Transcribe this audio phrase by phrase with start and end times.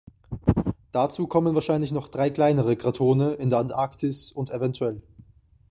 [0.93, 4.99] Dazu kommen wahrscheinlich noch drei kleinere Kratone in der Antarktis und ev.